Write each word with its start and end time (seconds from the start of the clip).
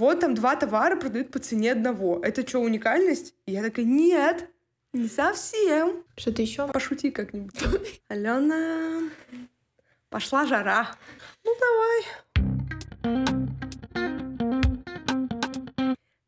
вот 0.00 0.20
там 0.20 0.34
два 0.34 0.56
товара 0.56 0.96
продают 0.96 1.30
по 1.30 1.38
цене 1.38 1.72
одного. 1.72 2.20
Это 2.22 2.48
что, 2.48 2.60
уникальность? 2.60 3.34
И 3.44 3.52
я 3.52 3.62
такая, 3.62 3.84
нет, 3.84 4.48
не 4.94 5.08
совсем. 5.08 6.04
Что-то 6.16 6.40
еще? 6.40 6.66
Пошути 6.68 7.10
как-нибудь. 7.10 7.62
Алена, 8.08 9.10
пошла 10.08 10.46
жара. 10.46 10.88
Ну, 11.44 11.54
давай. 11.60 12.04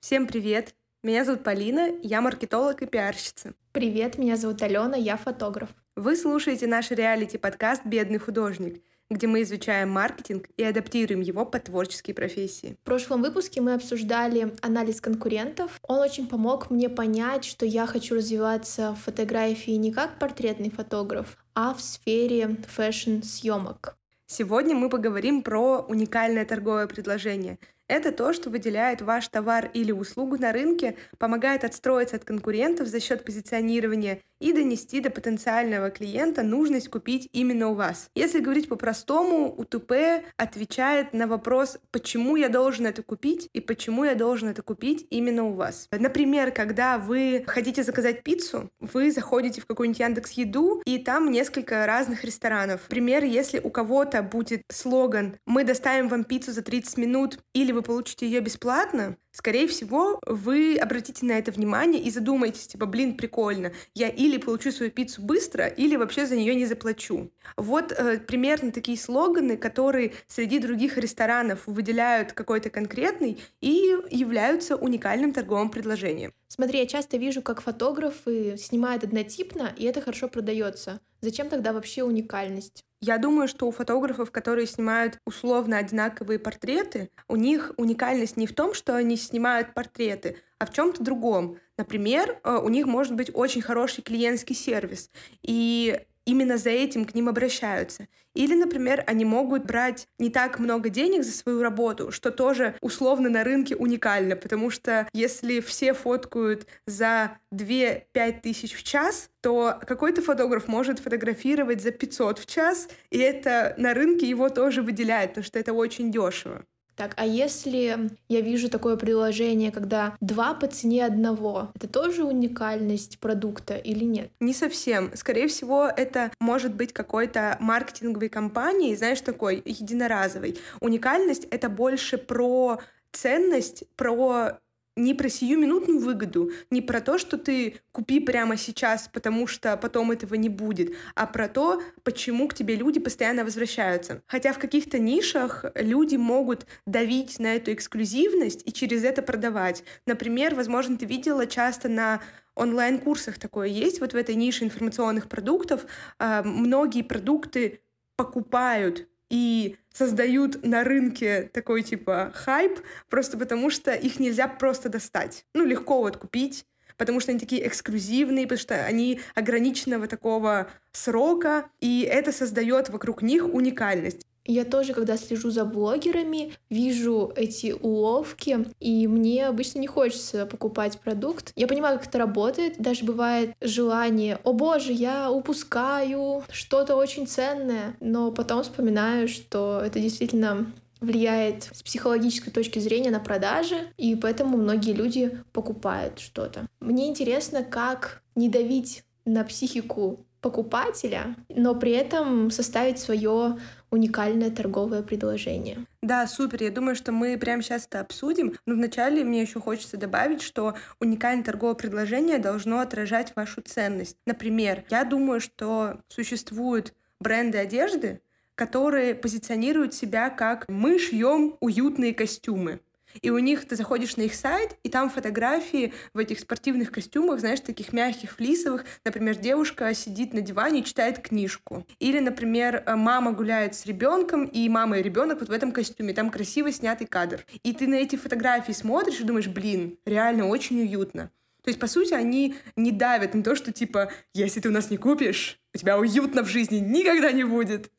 Всем 0.00 0.26
привет. 0.26 0.74
Меня 1.02 1.24
зовут 1.24 1.42
Полина, 1.42 1.88
я 2.02 2.20
маркетолог 2.20 2.82
и 2.82 2.86
пиарщица. 2.86 3.54
Привет, 3.72 4.18
меня 4.18 4.36
зовут 4.36 4.60
Алена, 4.62 4.98
я 4.98 5.16
фотограф. 5.16 5.70
Вы 5.96 6.16
слушаете 6.16 6.66
наш 6.66 6.90
реалити-подкаст 6.90 7.86
«Бедный 7.86 8.18
художник», 8.18 8.82
где 9.12 9.26
мы 9.26 9.42
изучаем 9.42 9.90
маркетинг 9.90 10.48
и 10.56 10.62
адаптируем 10.62 11.20
его 11.20 11.44
под 11.44 11.64
творческие 11.64 12.14
профессии. 12.14 12.76
В 12.82 12.84
прошлом 12.84 13.22
выпуске 13.22 13.60
мы 13.60 13.74
обсуждали 13.74 14.54
анализ 14.60 15.00
конкурентов. 15.00 15.78
Он 15.82 15.98
очень 15.98 16.26
помог 16.26 16.70
мне 16.70 16.88
понять, 16.88 17.44
что 17.44 17.66
я 17.66 17.86
хочу 17.86 18.14
развиваться 18.14 18.92
в 18.94 19.04
фотографии 19.04 19.72
не 19.72 19.92
как 19.92 20.18
портретный 20.18 20.70
фотограф, 20.70 21.36
а 21.54 21.74
в 21.74 21.80
сфере 21.80 22.56
фэшн-съемок. 22.68 23.96
Сегодня 24.26 24.74
мы 24.74 24.88
поговорим 24.88 25.42
про 25.42 25.80
уникальное 25.80 26.46
торговое 26.46 26.86
предложение, 26.86 27.58
это 27.92 28.10
то, 28.10 28.32
что 28.32 28.48
выделяет 28.48 29.02
ваш 29.02 29.28
товар 29.28 29.70
или 29.74 29.92
услугу 29.92 30.38
на 30.38 30.52
рынке, 30.52 30.96
помогает 31.18 31.62
отстроиться 31.62 32.16
от 32.16 32.24
конкурентов 32.24 32.88
за 32.88 33.00
счет 33.00 33.22
позиционирования 33.22 34.22
и 34.42 34.52
донести 34.52 35.00
до 35.00 35.08
потенциального 35.08 35.90
клиента 35.90 36.42
нужность 36.42 36.88
купить 36.88 37.28
именно 37.32 37.68
у 37.68 37.74
вас. 37.74 38.10
Если 38.14 38.40
говорить 38.40 38.68
по-простому, 38.68 39.54
УТП 39.56 40.24
отвечает 40.36 41.12
на 41.12 41.28
вопрос, 41.28 41.78
почему 41.92 42.34
я 42.34 42.48
должен 42.48 42.86
это 42.86 43.02
купить 43.02 43.48
и 43.52 43.60
почему 43.60 44.04
я 44.04 44.16
должен 44.16 44.48
это 44.48 44.62
купить 44.62 45.06
именно 45.10 45.44
у 45.44 45.52
вас. 45.52 45.88
Например, 45.92 46.50
когда 46.50 46.98
вы 46.98 47.44
хотите 47.46 47.84
заказать 47.84 48.24
пиццу, 48.24 48.68
вы 48.80 49.12
заходите 49.12 49.60
в 49.60 49.66
какой-нибудь 49.66 50.00
Яндекс 50.00 50.32
Еду, 50.32 50.82
и 50.84 50.98
там 50.98 51.30
несколько 51.30 51.86
разных 51.86 52.24
ресторанов. 52.24 52.82
Например, 52.88 53.22
если 53.22 53.60
у 53.60 53.70
кого-то 53.70 54.22
будет 54.22 54.62
слоган 54.70 55.36
«Мы 55.46 55.62
доставим 55.64 56.08
вам 56.08 56.24
пиццу 56.24 56.52
за 56.52 56.62
30 56.62 56.98
минут» 56.98 57.38
или 57.54 57.70
вы 57.70 57.82
получите 57.82 58.26
ее 58.26 58.40
бесплатно, 58.40 59.16
скорее 59.32 59.66
всего, 59.66 60.20
вы 60.26 60.76
обратите 60.76 61.26
на 61.26 61.32
это 61.32 61.50
внимание 61.50 62.00
и 62.02 62.10
задумаетесь, 62.10 62.68
типа, 62.68 62.86
блин, 62.86 63.16
прикольно, 63.16 63.72
я 63.94 64.08
или 64.08 64.38
получу 64.38 64.70
свою 64.70 64.92
пиццу 64.92 65.22
быстро, 65.22 65.66
или 65.66 65.96
вообще 65.96 66.26
за 66.26 66.36
нее 66.36 66.54
не 66.54 66.66
заплачу. 66.66 67.30
Вот 67.56 67.92
э, 67.92 68.18
примерно 68.18 68.70
такие 68.72 68.98
слоганы, 68.98 69.56
которые 69.56 70.12
среди 70.28 70.58
других 70.58 70.98
ресторанов 70.98 71.66
выделяют 71.66 72.32
какой-то 72.32 72.70
конкретный 72.70 73.38
и 73.60 73.96
являются 74.10 74.76
уникальным 74.76 75.32
торговым 75.32 75.70
предложением. 75.70 76.32
Смотри, 76.48 76.80
я 76.80 76.86
часто 76.86 77.16
вижу, 77.16 77.40
как 77.42 77.62
фотографы 77.62 78.56
снимают 78.58 79.04
однотипно, 79.04 79.74
и 79.76 79.84
это 79.84 80.00
хорошо 80.02 80.28
продается. 80.28 81.00
Зачем 81.20 81.48
тогда 81.48 81.72
вообще 81.72 82.02
уникальность? 82.02 82.84
Я 83.04 83.18
думаю, 83.18 83.48
что 83.48 83.66
у 83.66 83.72
фотографов, 83.72 84.30
которые 84.30 84.68
снимают 84.68 85.18
условно 85.26 85.76
одинаковые 85.76 86.38
портреты, 86.38 87.10
у 87.26 87.34
них 87.34 87.72
уникальность 87.76 88.36
не 88.36 88.46
в 88.46 88.54
том, 88.54 88.74
что 88.74 88.94
они 88.94 89.16
снимают 89.16 89.74
портреты, 89.74 90.36
а 90.60 90.66
в 90.66 90.72
чем-то 90.72 91.02
другом. 91.02 91.58
Например, 91.76 92.38
э, 92.44 92.60
у 92.62 92.68
них 92.68 92.86
может 92.86 93.16
быть 93.16 93.32
очень 93.34 93.60
хороший 93.60 94.02
клиентский 94.02 94.54
сервис, 94.54 95.10
и 95.42 96.00
именно 96.24 96.56
за 96.56 96.70
этим 96.70 97.04
к 97.04 97.14
ним 97.14 97.28
обращаются. 97.28 98.08
Или, 98.34 98.54
например, 98.54 99.04
они 99.06 99.24
могут 99.24 99.64
брать 99.64 100.08
не 100.18 100.30
так 100.30 100.58
много 100.58 100.88
денег 100.88 101.22
за 101.22 101.32
свою 101.32 101.62
работу, 101.62 102.10
что 102.10 102.30
тоже 102.30 102.74
условно 102.80 103.28
на 103.28 103.44
рынке 103.44 103.76
уникально, 103.76 104.36
потому 104.36 104.70
что 104.70 105.06
если 105.12 105.60
все 105.60 105.92
фоткают 105.92 106.66
за 106.86 107.38
2-5 107.52 108.40
тысяч 108.40 108.74
в 108.74 108.82
час, 108.82 109.28
то 109.42 109.78
какой-то 109.86 110.22
фотограф 110.22 110.66
может 110.66 110.98
фотографировать 110.98 111.82
за 111.82 111.90
500 111.90 112.38
в 112.38 112.46
час, 112.46 112.88
и 113.10 113.18
это 113.18 113.74
на 113.76 113.92
рынке 113.92 114.28
его 114.28 114.48
тоже 114.48 114.82
выделяет, 114.82 115.30
потому 115.30 115.44
что 115.44 115.58
это 115.58 115.74
очень 115.74 116.10
дешево. 116.10 116.64
Так, 116.96 117.14
а 117.16 117.26
если 117.26 118.10
я 118.28 118.40
вижу 118.40 118.68
такое 118.68 118.96
приложение, 118.96 119.70
когда 119.72 120.16
два 120.20 120.54
по 120.54 120.66
цене 120.66 121.06
одного, 121.06 121.70
это 121.74 121.88
тоже 121.88 122.24
уникальность 122.24 123.18
продукта 123.18 123.74
или 123.76 124.04
нет? 124.04 124.30
Не 124.40 124.52
совсем. 124.52 125.10
Скорее 125.14 125.48
всего, 125.48 125.86
это 125.86 126.30
может 126.38 126.74
быть 126.74 126.92
какой-то 126.92 127.56
маркетинговой 127.60 128.28
компании, 128.28 128.94
знаешь, 128.94 129.20
такой 129.20 129.62
единоразовой. 129.64 130.58
Уникальность— 130.80 131.46
это 131.50 131.68
больше 131.68 132.18
про 132.18 132.80
ценность, 133.12 133.84
про 133.96 134.58
не 134.96 135.14
про 135.14 135.28
сиюминутную 135.28 135.98
выгоду, 135.98 136.50
не 136.70 136.82
про 136.82 137.00
то, 137.00 137.18
что 137.18 137.38
ты 137.38 137.80
купи 137.92 138.20
прямо 138.20 138.56
сейчас, 138.56 139.08
потому 139.12 139.46
что 139.46 139.76
потом 139.76 140.10
этого 140.10 140.34
не 140.34 140.48
будет, 140.48 140.94
а 141.14 141.26
про 141.26 141.48
то, 141.48 141.82
почему 142.02 142.48
к 142.48 142.54
тебе 142.54 142.76
люди 142.76 143.00
постоянно 143.00 143.44
возвращаются. 143.44 144.22
Хотя 144.26 144.52
в 144.52 144.58
каких-то 144.58 144.98
нишах 144.98 145.64
люди 145.74 146.16
могут 146.16 146.66
давить 146.86 147.38
на 147.38 147.54
эту 147.54 147.72
эксклюзивность 147.72 148.62
и 148.66 148.72
через 148.72 149.04
это 149.04 149.22
продавать. 149.22 149.84
Например, 150.06 150.54
возможно, 150.54 150.98
ты 150.98 151.06
видела 151.06 151.46
часто 151.46 151.88
на 151.88 152.20
онлайн-курсах 152.54 153.38
такое 153.38 153.68
есть, 153.68 154.00
вот 154.00 154.12
в 154.12 154.16
этой 154.16 154.34
нише 154.34 154.64
информационных 154.64 155.28
продуктов 155.28 155.86
э, 156.18 156.42
многие 156.44 157.02
продукты 157.02 157.80
покупают 158.16 159.08
и 159.32 159.78
создают 159.90 160.62
на 160.62 160.84
рынке 160.84 161.50
такой 161.54 161.82
типа 161.82 162.32
хайп, 162.34 162.80
просто 163.08 163.38
потому 163.38 163.70
что 163.70 163.94
их 163.94 164.20
нельзя 164.20 164.46
просто 164.46 164.90
достать. 164.90 165.46
Ну, 165.54 165.64
легко 165.64 166.00
вот 166.02 166.18
купить, 166.18 166.66
потому 166.98 167.18
что 167.18 167.30
они 167.30 167.40
такие 167.40 167.66
эксклюзивные, 167.66 168.46
потому 168.46 168.58
что 168.58 168.84
они 168.84 169.20
ограниченного 169.34 170.06
такого 170.06 170.68
срока, 170.92 171.70
и 171.80 172.02
это 172.02 172.30
создает 172.30 172.90
вокруг 172.90 173.22
них 173.22 173.46
уникальность. 173.46 174.26
Я 174.44 174.64
тоже, 174.64 174.92
когда 174.92 175.16
слежу 175.16 175.50
за 175.50 175.64
блогерами, 175.64 176.52
вижу 176.68 177.32
эти 177.36 177.72
уловки, 177.72 178.66
и 178.80 179.06
мне 179.06 179.46
обычно 179.46 179.78
не 179.78 179.86
хочется 179.86 180.46
покупать 180.46 180.98
продукт. 180.98 181.52
Я 181.54 181.68
понимаю, 181.68 181.98
как 181.98 182.08
это 182.08 182.18
работает, 182.18 182.78
даже 182.78 183.04
бывает 183.04 183.54
желание, 183.60 184.38
о 184.42 184.52
боже, 184.52 184.92
я 184.92 185.30
упускаю 185.30 186.44
что-то 186.50 186.96
очень 186.96 187.26
ценное, 187.26 187.96
но 188.00 188.32
потом 188.32 188.62
вспоминаю, 188.62 189.28
что 189.28 189.80
это 189.84 190.00
действительно 190.00 190.66
влияет 191.00 191.64
с 191.72 191.82
психологической 191.82 192.52
точки 192.52 192.78
зрения 192.78 193.10
на 193.10 193.20
продажи, 193.20 193.88
и 193.96 194.14
поэтому 194.16 194.56
многие 194.56 194.92
люди 194.92 195.38
покупают 195.52 196.20
что-то. 196.20 196.66
Мне 196.80 197.08
интересно, 197.08 197.62
как 197.62 198.22
не 198.34 198.48
давить 198.48 199.04
на 199.24 199.44
психику 199.44 200.24
покупателя, 200.42 201.36
но 201.48 201.74
при 201.74 201.92
этом 201.92 202.50
составить 202.50 202.98
свое 202.98 203.58
уникальное 203.90 204.50
торговое 204.50 205.02
предложение. 205.02 205.86
Да, 206.02 206.26
супер. 206.26 206.64
Я 206.64 206.70
думаю, 206.70 206.96
что 206.96 207.12
мы 207.12 207.38
прямо 207.38 207.62
сейчас 207.62 207.86
это 207.86 208.00
обсудим. 208.00 208.54
Но 208.66 208.74
вначале 208.74 209.22
мне 209.22 209.42
еще 209.42 209.60
хочется 209.60 209.96
добавить, 209.96 210.42
что 210.42 210.74
уникальное 210.98 211.44
торговое 211.44 211.74
предложение 211.74 212.38
должно 212.38 212.80
отражать 212.80 213.32
вашу 213.36 213.62
ценность. 213.62 214.16
Например, 214.26 214.84
я 214.90 215.04
думаю, 215.04 215.40
что 215.40 216.00
существуют 216.08 216.92
бренды 217.20 217.58
одежды, 217.58 218.20
которые 218.56 219.14
позиционируют 219.14 219.94
себя 219.94 220.28
как 220.28 220.68
«мы 220.68 220.98
шьем 220.98 221.56
уютные 221.60 222.14
костюмы». 222.14 222.80
И 223.20 223.30
у 223.30 223.38
них 223.38 223.66
ты 223.66 223.76
заходишь 223.76 224.16
на 224.16 224.22
их 224.22 224.34
сайт, 224.34 224.76
и 224.82 224.88
там 224.88 225.10
фотографии 225.10 225.92
в 226.14 226.18
этих 226.18 226.40
спортивных 226.40 226.90
костюмах, 226.90 227.40
знаешь, 227.40 227.60
таких 227.60 227.92
мягких, 227.92 228.36
флисовых. 228.36 228.84
Например, 229.04 229.36
девушка 229.36 229.92
сидит 229.94 230.32
на 230.32 230.40
диване 230.40 230.80
и 230.80 230.84
читает 230.84 231.18
книжку. 231.18 231.86
Или, 231.98 232.18
например, 232.18 232.82
э, 232.86 232.94
мама 232.94 233.32
гуляет 233.32 233.74
с 233.74 233.86
ребенком, 233.86 234.44
и 234.44 234.68
мама 234.68 234.98
и 234.98 235.02
ребенок 235.02 235.40
вот 235.40 235.48
в 235.48 235.52
этом 235.52 235.72
костюме. 235.72 236.14
Там 236.14 236.30
красиво 236.30 236.72
снятый 236.72 237.06
кадр. 237.06 237.44
И 237.62 237.72
ты 237.72 237.86
на 237.86 237.96
эти 237.96 238.16
фотографии 238.16 238.72
смотришь 238.72 239.20
и 239.20 239.24
думаешь, 239.24 239.48
блин, 239.48 239.98
реально 240.04 240.46
очень 240.46 240.80
уютно. 240.80 241.30
То 241.62 241.68
есть, 241.68 241.78
по 241.78 241.86
сути, 241.86 242.12
они 242.12 242.56
не 242.74 242.90
давят 242.90 243.34
на 243.34 243.42
то, 243.42 243.54
что, 243.54 243.72
типа, 243.72 244.10
если 244.34 244.58
ты 244.58 244.68
у 244.68 244.72
нас 244.72 244.90
не 244.90 244.96
купишь, 244.96 245.60
у 245.74 245.78
тебя 245.78 245.96
уютно 245.96 246.42
в 246.42 246.48
жизни 246.48 246.78
никогда 246.78 247.30
не 247.30 247.44
будет. 247.44 247.92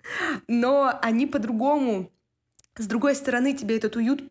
Но 0.47 0.99
они 1.01 1.27
по-другому 1.27 2.11
с 2.75 2.87
другой 2.87 3.15
стороны, 3.15 3.53
тебе 3.53 3.77
этот 3.77 3.95
уют 3.95 4.23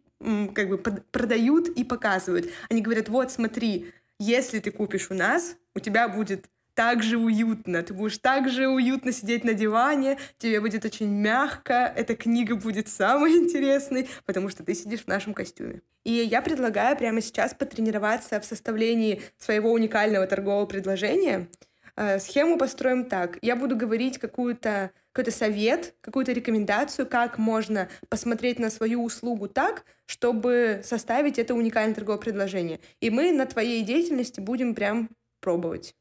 как 0.55 0.69
бы 0.69 0.79
продают 0.79 1.69
и 1.69 1.85
показывают. 1.85 2.51
Они 2.71 2.81
говорят, 2.81 3.09
вот 3.09 3.31
смотри, 3.31 3.93
если 4.19 4.61
ты 4.61 4.71
купишь 4.71 5.11
у 5.11 5.15
нас, 5.15 5.57
у 5.75 5.81
тебя 5.81 6.09
будет 6.09 6.47
так 6.75 7.03
же 7.03 7.19
уютно, 7.19 7.83
ты 7.83 7.93
будешь 7.93 8.19
так 8.19 8.49
же 8.49 8.69
уютно 8.69 9.13
сидеть 9.13 9.45
на 9.45 9.53
диване, 9.53 10.19
тебе 10.39 10.61
будет 10.61 10.85
очень 10.85 11.09
мягко, 11.09 11.93
эта 11.95 12.17
книга 12.17 12.57
будет 12.57 12.89
самой 12.89 13.37
интересной, 13.39 14.09
потому 14.25 14.49
что 14.49 14.65
ты 14.65 14.75
сидишь 14.75 15.01
в 15.01 15.09
нашем 15.09 15.35
костюме. 15.35 15.83
И 16.05 16.13
я 16.13 16.43
предлагаю 16.43 16.97
прямо 16.97 17.21
сейчас 17.21 17.55
потренироваться 17.55 18.41
в 18.41 18.45
составлении 18.45 19.23
своего 19.39 19.73
уникального 19.73 20.27
торгового 20.27 20.67
предложения. 20.67 21.49
Э, 21.95 22.19
схему 22.19 22.59
построим 22.59 23.05
так. 23.05 23.39
Я 23.43 23.55
буду 23.55 23.77
говорить 23.77 24.19
какую-то 24.19 24.91
какой-то 25.13 25.31
совет, 25.31 25.95
какую-то 26.01 26.33
рекомендацию, 26.33 27.07
как 27.07 27.39
можно 27.39 27.89
посмотреть 28.09 28.59
на 28.59 28.71
свою 28.71 29.05
услугу 29.05 29.47
так, 29.47 29.85
чтобы 30.07 30.81
составить 30.85 31.39
это 31.39 31.55
уникальное 31.55 31.95
торговое 31.95 32.19
предложение. 32.19 32.81
И 33.01 33.11
мы 33.11 33.33
на 33.33 33.47
твоей 33.47 33.83
деятельности 33.83 34.41
будем 34.41 34.75
прям 34.75 35.11
пробовать. 35.41 35.95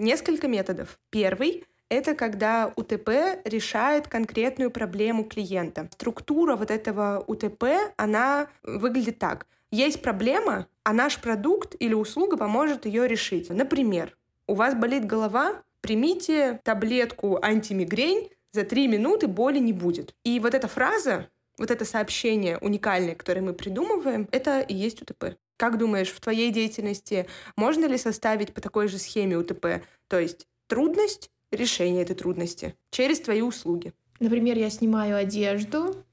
Несколько 0.00 0.48
методов. 0.48 0.98
Первый 1.10 1.64
это 1.88 2.14
когда 2.14 2.70
УТП 2.76 3.40
решает 3.44 4.08
конкретную 4.08 4.70
проблему 4.70 5.24
клиента. 5.24 5.88
Структура 5.92 6.54
вот 6.54 6.70
этого 6.70 7.24
УТП, 7.26 7.64
она 7.96 8.48
выглядит 8.62 9.18
так. 9.18 9.46
Есть 9.70 10.02
проблема, 10.02 10.66
а 10.84 10.92
наш 10.92 11.18
продукт 11.18 11.74
или 11.78 11.94
услуга 11.94 12.36
поможет 12.36 12.84
ее 12.84 13.08
решить. 13.08 13.48
Например, 13.48 14.17
у 14.48 14.54
вас 14.54 14.74
болит 14.74 15.04
голова, 15.04 15.62
примите 15.80 16.60
таблетку 16.64 17.38
антимигрень, 17.40 18.30
за 18.52 18.64
три 18.64 18.88
минуты 18.88 19.28
боли 19.28 19.58
не 19.58 19.72
будет. 19.72 20.14
И 20.24 20.40
вот 20.40 20.54
эта 20.54 20.66
фраза, 20.66 21.28
вот 21.58 21.70
это 21.70 21.84
сообщение 21.84 22.58
уникальное, 22.58 23.14
которое 23.14 23.42
мы 23.42 23.52
придумываем, 23.52 24.28
это 24.32 24.60
и 24.60 24.74
есть 24.74 25.02
УТП. 25.02 25.36
Как 25.56 25.76
думаешь, 25.76 26.10
в 26.10 26.20
твоей 26.20 26.50
деятельности 26.50 27.26
можно 27.56 27.84
ли 27.84 27.98
составить 27.98 28.54
по 28.54 28.60
такой 28.60 28.88
же 28.88 28.98
схеме 28.98 29.36
УТП? 29.36 29.82
То 30.08 30.18
есть 30.18 30.46
трудность, 30.66 31.30
решение 31.50 32.02
этой 32.02 32.14
трудности 32.14 32.74
через 32.90 33.20
твои 33.20 33.42
услуги. 33.42 33.92
Например, 34.20 34.56
я 34.56 34.70
снимаю 34.70 35.16
одежду, 35.16 36.04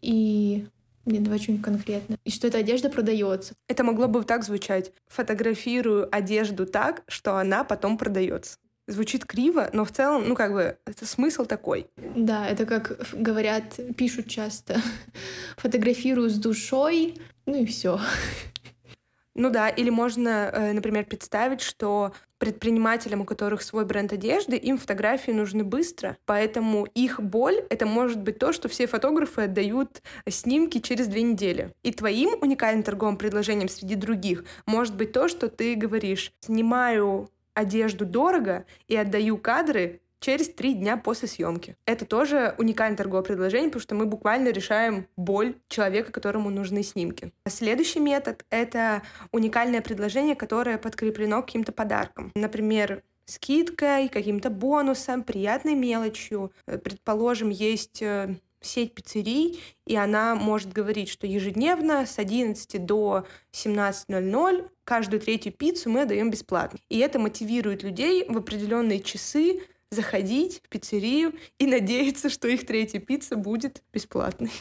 и 0.00 0.66
мне 1.04 1.20
давай 1.20 1.38
что-нибудь 1.38 1.64
конкретное. 1.64 2.18
И 2.24 2.30
что 2.30 2.46
эта 2.46 2.58
одежда 2.58 2.90
продается. 2.90 3.54
Это 3.68 3.84
могло 3.84 4.06
бы 4.06 4.22
так 4.24 4.44
звучать. 4.44 4.92
Фотографирую 5.08 6.08
одежду 6.14 6.66
так, 6.66 7.02
что 7.08 7.36
она 7.36 7.64
потом 7.64 7.96
продается. 7.96 8.58
Звучит 8.86 9.24
криво, 9.24 9.70
но 9.72 9.84
в 9.84 9.92
целом, 9.92 10.28
ну 10.28 10.34
как 10.34 10.52
бы, 10.52 10.76
это 10.84 11.06
смысл 11.06 11.44
такой. 11.44 11.86
Да, 12.16 12.48
это 12.48 12.66
как 12.66 12.98
говорят, 13.12 13.78
пишут 13.96 14.28
часто. 14.28 14.80
Фотографирую 15.56 16.28
с 16.28 16.34
душой, 16.34 17.14
ну 17.46 17.62
и 17.62 17.66
все. 17.66 18.00
Ну 19.34 19.50
да, 19.50 19.68
или 19.68 19.90
можно, 19.90 20.50
э, 20.52 20.72
например, 20.72 21.04
представить, 21.04 21.60
что 21.60 22.12
предпринимателям, 22.38 23.20
у 23.20 23.24
которых 23.24 23.62
свой 23.62 23.84
бренд 23.84 24.12
одежды, 24.12 24.56
им 24.56 24.76
фотографии 24.76 25.30
нужны 25.30 25.62
быстро, 25.62 26.16
поэтому 26.24 26.86
их 26.94 27.20
боль— 27.20 27.62
это 27.70 27.86
может 27.86 28.20
быть 28.20 28.38
то, 28.38 28.52
что 28.52 28.68
все 28.68 28.86
фотографы 28.86 29.42
отдают 29.42 30.02
снимки 30.28 30.78
через 30.80 31.06
две 31.06 31.22
недели. 31.22 31.72
И 31.82 31.92
твоим 31.92 32.30
уникальным 32.40 32.82
торговым 32.82 33.16
предложением 33.18 33.68
среди 33.68 33.94
других 33.94 34.44
может 34.66 34.96
быть 34.96 35.12
то, 35.12 35.28
что 35.28 35.48
ты 35.48 35.74
говоришь 35.74 36.32
«снимаю 36.40 37.28
одежду 37.54 38.06
дорого 38.06 38.64
и 38.88 38.96
отдаю 38.96 39.36
кадры 39.36 39.99
через 40.20 40.48
три 40.50 40.74
дня 40.74 40.96
после 40.96 41.28
съемки. 41.28 41.76
Это 41.86 42.04
тоже 42.04 42.54
уникальное 42.58 42.96
торговое 42.96 43.24
предложение, 43.24 43.70
потому 43.70 43.82
что 43.82 43.94
мы 43.94 44.06
буквально 44.06 44.50
решаем 44.50 45.06
боль 45.16 45.56
человека, 45.68 46.12
которому 46.12 46.50
нужны 46.50 46.82
снимки. 46.82 47.32
Следующий 47.48 48.00
метод— 48.00 48.44
это 48.50 49.02
уникальное 49.32 49.80
предложение, 49.80 50.36
которое 50.36 50.78
подкреплено 50.78 51.42
каким-то 51.42 51.72
подарком. 51.72 52.30
Например, 52.34 53.02
скидкой, 53.24 54.08
каким-то 54.08 54.50
бонусом, 54.50 55.22
приятной 55.22 55.74
мелочью. 55.74 56.52
Э, 56.66 56.78
предположим, 56.78 57.48
есть 57.48 58.02
э, 58.02 58.34
сеть 58.60 58.94
пиццерий, 58.94 59.60
и 59.86 59.96
она 59.96 60.34
может 60.34 60.72
говорить, 60.72 61.08
что 61.08 61.26
ежедневно 61.26 62.06
с 62.06 62.18
11 62.18 62.84
до 62.84 63.24
17.00 63.52 64.68
каждую 64.84 65.20
третью 65.20 65.52
пиццу 65.52 65.90
мы 65.90 66.02
отдаем 66.02 66.30
бесплатно. 66.30 66.78
И 66.88 66.98
это 66.98 67.18
мотивирует 67.18 67.82
людей 67.82 68.26
в 68.28 68.36
определенные 68.36 69.00
часы 69.00 69.62
заходить 69.90 70.60
в 70.64 70.68
пиццерию 70.68 71.32
и 71.58 71.66
надеяться, 71.66 72.30
что 72.30 72.48
их 72.48 72.64
третья 72.64 73.00
пицца 73.00 73.36
будет 73.36 73.82
бесплатной. 73.92 74.52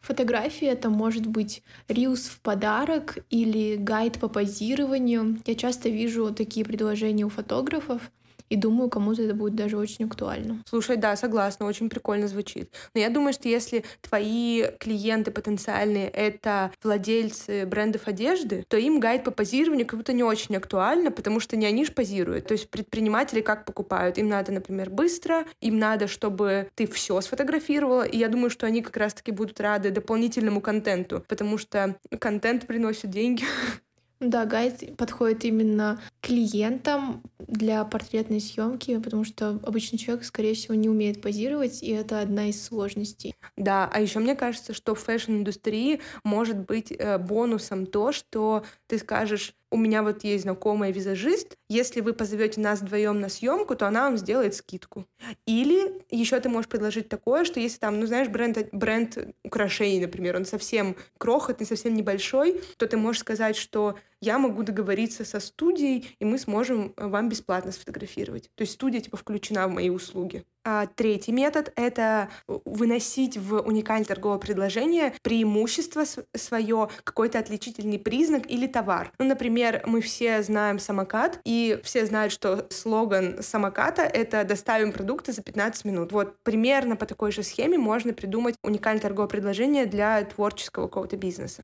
Фотографии 0.00 0.68
это 0.68 0.90
может 0.90 1.26
быть 1.26 1.62
рилс 1.88 2.26
в 2.28 2.40
подарок 2.40 3.18
или 3.30 3.76
гайд 3.76 4.20
по 4.20 4.28
позированию. 4.28 5.40
Я 5.44 5.54
часто 5.54 5.88
вижу 5.88 6.32
такие 6.32 6.64
предложения 6.64 7.24
у 7.24 7.30
фотографов, 7.30 8.12
и 8.48 8.56
думаю, 8.56 8.90
кому-то 8.90 9.22
это 9.22 9.34
будет 9.34 9.54
даже 9.54 9.76
очень 9.76 10.06
актуально. 10.06 10.62
Слушай, 10.66 10.96
да, 10.96 11.16
согласна, 11.16 11.66
очень 11.66 11.88
прикольно 11.88 12.28
звучит. 12.28 12.72
Но 12.94 13.00
я 13.00 13.10
думаю, 13.10 13.32
что 13.32 13.48
если 13.48 13.84
твои 14.00 14.64
клиенты 14.78 15.30
потенциальные— 15.30 16.08
это 16.12 16.72
владельцы 16.82 17.66
брендов 17.66 18.08
одежды, 18.08 18.64
то 18.68 18.76
им 18.76 19.00
гайд 19.00 19.24
по 19.24 19.30
позированию 19.30 19.86
как 19.86 19.98
будто 19.98 20.12
не 20.12 20.22
очень 20.22 20.56
актуально, 20.56 21.10
потому 21.10 21.40
что 21.40 21.56
не 21.56 21.66
они 21.66 21.84
же 21.84 21.92
позируют. 21.92 22.46
То 22.46 22.52
есть 22.52 22.70
предприниматели 22.70 23.40
как 23.40 23.64
покупают? 23.64 24.18
Им 24.18 24.28
надо, 24.28 24.52
например, 24.52 24.90
быстро, 24.90 25.44
им 25.60 25.78
надо, 25.78 26.06
чтобы 26.06 26.70
ты 26.74 26.86
все 26.86 27.20
сфотографировала, 27.20 28.02
и 28.02 28.18
я 28.18 28.28
думаю, 28.28 28.50
что 28.50 28.66
они 28.66 28.82
как 28.82 28.96
раз-таки 28.96 29.32
будут 29.32 29.60
рады 29.60 29.90
дополнительному 29.90 30.60
контенту, 30.60 31.24
потому 31.28 31.58
что 31.58 31.96
контент 32.18 32.66
приносит 32.66 33.10
деньги. 33.10 33.44
Да, 34.20 34.46
гайд 34.46 34.96
подходит 34.96 35.44
именно 35.44 36.00
клиентам 36.20 37.22
для 37.38 37.84
портретной 37.84 38.40
съемки, 38.40 38.98
потому 38.98 39.24
что 39.24 39.60
обычный 39.62 39.96
человек, 39.96 40.24
скорее 40.24 40.54
всего, 40.54 40.74
не 40.74 40.88
умеет 40.88 41.22
позировать, 41.22 41.82
и 41.82 41.90
это 41.90 42.20
одна 42.20 42.48
из 42.48 42.62
сложностей. 42.62 43.34
Да, 43.56 43.88
а 43.92 44.00
еще 44.00 44.18
мне 44.18 44.34
кажется, 44.34 44.74
что 44.74 44.96
в 44.96 45.00
фэшн-индустрии 45.00 46.00
может 46.24 46.58
быть 46.58 46.90
э, 46.90 47.18
бонусом 47.18 47.86
то, 47.86 48.10
что 48.10 48.64
ты 48.88 48.98
скажешь, 48.98 49.54
у 49.70 49.76
меня 49.76 50.02
вот 50.02 50.24
есть 50.24 50.44
знакомая 50.44 50.92
визажист, 50.92 51.56
если 51.68 52.00
вы 52.00 52.14
позовете 52.14 52.60
нас 52.60 52.80
вдвоем 52.80 53.20
на 53.20 53.28
съемку, 53.28 53.74
то 53.74 53.86
она 53.86 54.04
вам 54.04 54.16
сделает 54.16 54.54
скидку. 54.54 55.06
Или 55.46 56.02
еще 56.10 56.40
ты 56.40 56.48
можешь 56.48 56.68
предложить 56.68 57.08
такое, 57.08 57.44
что 57.44 57.60
если 57.60 57.78
там, 57.78 58.00
ну 58.00 58.06
знаешь, 58.06 58.28
бренд, 58.28 58.58
бренд 58.72 59.18
украшений, 59.44 60.00
например, 60.00 60.36
он 60.36 60.44
совсем 60.44 60.96
крохотный, 61.18 61.66
совсем 61.66 61.94
небольшой, 61.94 62.60
то 62.76 62.86
ты 62.86 62.96
можешь 62.96 63.20
сказать, 63.20 63.56
что 63.56 63.96
я 64.20 64.38
могу 64.38 64.62
договориться 64.62 65.24
со 65.24 65.40
студией, 65.40 66.16
и 66.18 66.24
мы 66.24 66.38
сможем 66.38 66.92
э, 66.96 67.06
вам 67.06 67.28
бесплатно 67.28 67.70
сфотографировать. 67.70 68.50
То 68.54 68.62
есть 68.62 68.72
студия 68.72 69.00
типа 69.00 69.16
включена 69.16 69.68
в 69.68 69.70
мои 69.70 69.90
услуги. 69.90 70.44
А 70.64 70.86
третий 70.86 71.32
метод— 71.32 71.72
это 71.76 72.28
выносить 72.46 73.36
в 73.36 73.60
уникальное 73.60 74.04
торговое 74.04 74.38
предложение 74.38 75.14
преимущество 75.22 76.04
свое, 76.36 76.90
какой-то 77.04 77.38
отличительный 77.38 77.98
признак 77.98 78.50
или 78.50 78.66
товар. 78.66 79.12
Ну, 79.18 79.24
например, 79.24 79.82
мы 79.86 80.00
все 80.00 80.42
знаем 80.42 80.78
самокат, 80.78 81.40
и 81.44 81.80
все 81.84 82.04
знают, 82.06 82.32
что 82.32 82.66
слоган 82.70 83.42
самоката— 83.42 84.02
это 84.02 84.44
«доставим 84.44 84.92
продукты 84.92 85.32
за 85.32 85.42
15 85.42 85.84
минут». 85.84 86.12
Вот 86.12 86.36
примерно 86.42 86.96
по 86.96 87.06
такой 87.06 87.32
же 87.32 87.42
схеме 87.42 87.78
можно 87.78 88.12
придумать 88.12 88.56
уникальное 88.62 89.00
торговое 89.02 89.28
предложение 89.28 89.86
для 89.86 90.22
творческого 90.24 90.88
какого-то 90.88 91.16
бизнеса. 91.16 91.62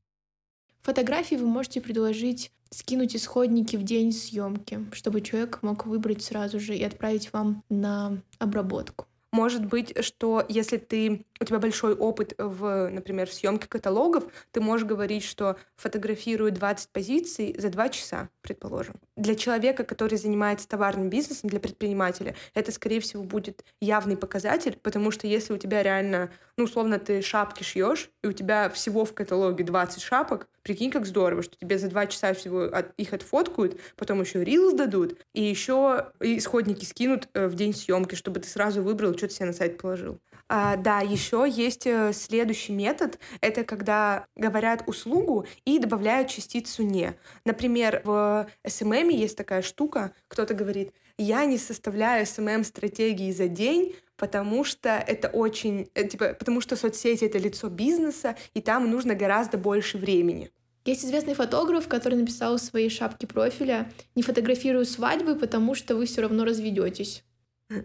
Фотографии 0.81 1.35
вы 1.35 1.47
можете 1.47 1.81
предложить 1.81 2.51
скинуть 2.75 3.15
исходники 3.15 3.77
в 3.77 3.83
день 3.83 4.11
съемки, 4.11 4.85
чтобы 4.91 5.21
человек 5.21 5.59
мог 5.61 5.85
выбрать 5.85 6.23
сразу 6.23 6.59
же 6.59 6.75
и 6.75 6.83
отправить 6.83 7.31
вам 7.31 7.63
на 7.69 8.21
обработку. 8.37 9.07
Может 9.31 9.65
быть, 9.65 10.03
что 10.03 10.45
если 10.47 10.77
ты, 10.77 11.25
у 11.41 11.45
тебя 11.45 11.59
большой 11.59 11.93
опыт 11.93 12.33
в, 12.37 12.89
например, 12.89 13.27
в 13.27 13.33
съемке 13.33 13.67
каталогов, 13.67 14.25
ты 14.51 14.61
можешь 14.61 14.87
говорить, 14.87 15.23
что 15.23 15.57
фотографирую 15.75 16.51
20 16.51 16.89
позиций 16.89 17.55
за 17.57 17.69
2 17.69 17.89
часа, 17.89 18.29
предположим. 18.45 18.95
Для 19.17 19.35
человека, 19.35 19.83
который 19.83 20.17
занимается 20.17 20.67
товарным 20.67 21.09
бизнесом, 21.09 21.49
для 21.49 21.59
предпринимателя, 21.59 22.35
это, 22.53 22.71
скорее 22.71 22.99
всего, 22.99 23.23
будет 23.23 23.65
явный 23.81 24.15
показатель, 24.15 24.77
потому 24.83 25.09
что 25.09 25.25
если 25.25 25.53
у 25.53 25.57
тебя 25.57 25.81
реально, 25.81 26.29
ну, 26.57 26.65
условно, 26.65 26.99
ты 26.99 27.23
шапки 27.23 27.63
шьешь, 27.63 28.11
и 28.23 28.27
у 28.27 28.33
тебя 28.33 28.69
всего 28.69 29.03
в 29.03 29.13
каталоге 29.13 29.63
20 29.63 30.01
шапок, 30.01 30.47
прикинь, 30.61 30.91
как 30.91 31.07
здорово, 31.07 31.41
что 31.41 31.57
тебе 31.57 31.79
за 31.79 31.87
2 31.87 32.07
часа 32.07 32.33
всего 32.33 32.63
от, 32.63 32.93
их 32.97 33.13
отфоткают, 33.13 33.79
потом 33.95 34.21
еще 34.21 34.43
рилс 34.43 34.73
дадут, 34.73 35.17
и 35.33 35.41
еще 35.41 36.11
исходники 36.19 36.85
скинут 36.85 37.27
э, 37.33 37.47
в 37.47 37.55
день 37.55 37.73
съемки, 37.73 38.13
чтобы 38.13 38.39
ты 38.39 38.47
сразу 38.47 38.83
выбрал, 38.83 39.17
что 39.17 39.27
ты 39.27 39.33
себе 39.33 39.47
на 39.47 39.53
сайт 39.53 39.79
положил. 39.79 40.19
А, 40.47 40.75
да, 40.75 40.99
еще 40.99 41.45
есть 41.49 41.87
э, 41.87 42.13
следующий 42.13 42.71
метод. 42.71 43.17
Это 43.41 43.63
когда 43.63 44.27
говорят 44.35 44.83
услугу 44.85 45.47
и 45.65 45.79
добавляют 45.79 46.29
частицу 46.29 46.83
«не». 46.83 47.15
Например, 47.45 48.01
в 48.03 48.47
SMM 48.63 49.11
есть 49.11 49.37
такая 49.37 49.63
штука, 49.63 50.11
кто-то 50.27 50.53
говорит, 50.53 50.93
я 51.17 51.45
не 51.45 51.57
составляю 51.57 52.25
SMM-стратегии 52.25 53.31
за 53.31 53.47
день, 53.47 53.95
потому 54.17 54.63
что 54.63 54.89
это 54.89 55.29
очень, 55.29 55.89
э, 55.95 56.07
типа, 56.07 56.35
потому 56.37 56.61
что 56.61 56.75
соцсети— 56.75 57.23
это 57.25 57.39
лицо 57.39 57.69
бизнеса, 57.69 58.35
и 58.53 58.61
там 58.61 58.89
нужно 58.89 59.15
гораздо 59.15 59.57
больше 59.57 59.97
времени. 59.97 60.51
Есть 60.85 61.03
известный 61.03 61.33
фотограф, 61.33 61.87
который 61.87 62.19
написал 62.19 62.57
в 62.57 62.61
своей 62.61 62.89
шапке 62.89 63.25
профиля 63.25 63.91
«Не 64.13 64.21
фотографирую 64.21 64.85
свадьбы, 64.85 65.35
потому 65.35 65.73
что 65.73 65.95
вы 65.95 66.05
все 66.05 66.21
равно 66.21 66.45
разведетесь». 66.45 67.23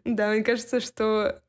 Да, 0.04 0.32
мне 0.32 0.42
кажется, 0.42 0.80
что 0.80 1.40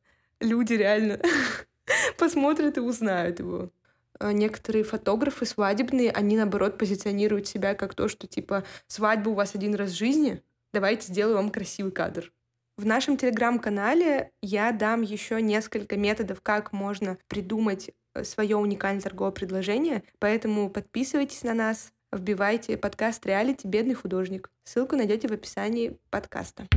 люди 0.42 0.74
реально 0.74 1.20
посмотрят 2.18 2.78
и 2.78 2.82
узнают 2.82 3.40
его. 3.40 3.72
А 4.20 4.34
некоторые 4.34 4.84
фотографы 4.84 5.46
свадебные, 5.46 6.12
они 6.12 6.38
наоборот 6.38 6.78
позиционируют 6.78 7.48
себя 7.48 7.74
как 7.74 7.96
то, 7.96 8.08
что 8.08 8.28
типа 8.28 8.64
свадьба 8.88 9.30
у 9.30 9.34
вас 9.34 9.56
один 9.56 9.74
раз 9.74 9.92
в 9.92 9.98
жизни, 9.98 10.44
давайте 10.74 11.08
сделаю 11.08 11.38
вам 11.38 11.50
красивый 11.50 11.92
кадр. 11.92 12.32
В 12.78 12.86
нашем 12.86 13.18
телеграм-канале 13.18 14.32
я 14.42 14.72
дам 14.72 15.02
еще 15.02 15.42
несколько 15.42 15.98
методов, 15.98 16.42
как 16.42 16.72
можно 16.72 17.18
придумать 17.28 17.92
э, 18.14 18.24
свое 18.24 18.58
уникальное 18.58 19.02
торговое 19.02 19.32
предложение, 19.32 20.04
поэтому 20.20 20.70
подписывайтесь 20.70 21.44
на 21.44 21.54
нас, 21.54 21.92
вбивайте 22.12 22.78
подкаст 22.78 23.26
«Реалити. 23.26 23.68
Бедный 23.68 23.94
художник». 23.94 24.50
Ссылку 24.64 24.96
найдете 24.96 25.28
в 25.28 25.32
описании 25.34 25.98
подкаста. 26.10 26.68